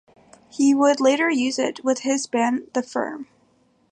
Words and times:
He 0.49 0.73
would 0.73 0.99
later 0.99 1.29
use 1.29 1.59
it 1.59 1.83
with 1.85 1.99
his 1.99 2.25
band 2.25 2.71
The 2.73 2.81
Firm. 2.81 3.27